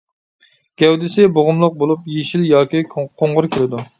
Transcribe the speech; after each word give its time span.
گەۋدىسى 0.83 1.27
بوغۇملۇق 1.35 1.77
بولۇپ، 1.83 2.09
يېشىل 2.15 2.47
ياكى 2.53 2.81
قوڭۇر 2.99 3.49
كېلىدۇ. 3.57 3.85